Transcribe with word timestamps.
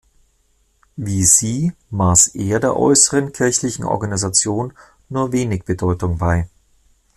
Wie 0.95 1.25
sie 1.27 1.73
maß 1.91 2.29
er 2.33 2.59
der 2.59 2.75
äußeren 2.75 3.33
kirchlichen 3.33 3.85
Organisation 3.85 4.73
nur 5.09 5.31
wenig 5.31 5.63
Bedeutung 5.63 6.17
bei. 6.17 6.49